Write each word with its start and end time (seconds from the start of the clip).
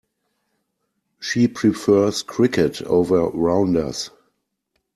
She 1.19 1.47
prefers 1.47 2.23
cricket 2.23 2.81
over 2.81 3.27
rounders. 3.29 4.09